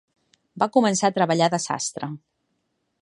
Va 0.63 0.67
començar 0.77 1.11
a 1.11 1.15
treballar 1.17 1.51
de 1.55 1.59
sastre. 1.67 2.11